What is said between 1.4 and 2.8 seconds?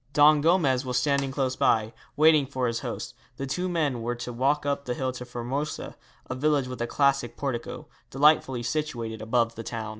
by, waiting for his